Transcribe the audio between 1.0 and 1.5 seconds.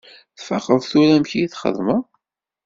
amek ad